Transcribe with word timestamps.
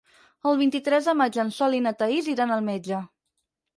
El 0.51 0.55
vint-i-tres 0.61 1.09
de 1.11 1.15
maig 1.21 1.37
en 1.45 1.53
Sol 1.57 1.77
i 1.81 1.81
na 1.89 1.93
Thaís 2.01 2.31
iran 2.35 2.55
al 2.57 2.67
metge. 2.71 3.03